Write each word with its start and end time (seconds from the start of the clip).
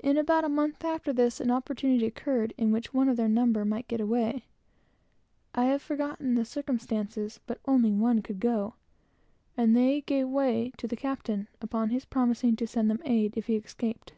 In 0.00 0.18
about 0.18 0.44
a 0.44 0.50
month 0.50 0.84
after 0.84 1.14
this, 1.14 1.40
an 1.40 1.50
opportunity 1.50 2.04
occurred 2.04 2.52
by 2.58 2.64
which 2.66 2.92
one 2.92 3.08
of 3.08 3.16
their 3.16 3.26
number 3.26 3.64
might 3.64 3.88
get 3.88 4.02
away. 4.02 4.44
I 5.54 5.64
have 5.64 5.80
forgotten 5.80 6.34
the 6.34 6.44
circumstances, 6.44 7.40
but 7.46 7.58
only 7.64 7.90
one 7.90 8.20
could 8.20 8.38
go, 8.38 8.74
and 9.56 9.74
they 9.74 10.04
yielded 10.06 10.76
to 10.76 10.86
the 10.86 10.94
captain, 10.94 11.48
upon 11.62 11.88
his 11.88 12.04
promising 12.04 12.54
to 12.56 12.66
send 12.66 12.90
them 12.90 13.00
aid 13.06 13.32
if 13.34 13.46
he 13.46 13.56
escaped. 13.56 14.12